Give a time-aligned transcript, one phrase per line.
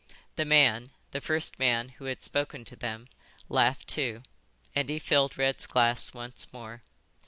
[0.35, 3.07] The man, the first man who had spoken to them,
[3.49, 4.23] laughed too,
[4.75, 6.81] and he filled Red's glass once more.